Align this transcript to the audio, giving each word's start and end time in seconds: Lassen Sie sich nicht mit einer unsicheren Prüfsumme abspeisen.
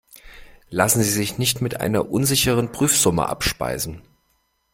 Lassen 0.71 1.03
Sie 1.03 1.11
sich 1.11 1.37
nicht 1.37 1.61
mit 1.61 1.79
einer 1.79 2.09
unsicheren 2.09 2.71
Prüfsumme 2.71 3.29
abspeisen. 3.29 4.01